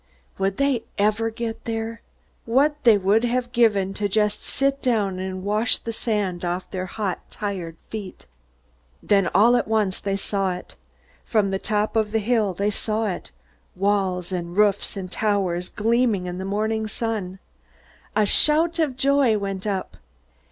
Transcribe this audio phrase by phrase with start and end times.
[0.39, 2.01] Would they ever get there?
[2.45, 6.87] What they would have given just to sit down and wash the sand off their
[6.87, 8.25] hot, tired feet!
[9.03, 10.75] Then all at once they saw it.
[11.23, 13.29] From the top of the hill they saw it,
[13.75, 17.37] walls and roofs and towers gleaming in the morning sun.
[18.15, 19.97] A shout of joy went up.